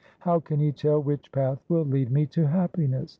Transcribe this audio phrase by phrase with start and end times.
[0.21, 3.09] 'How can he tell which path will lead me to happiness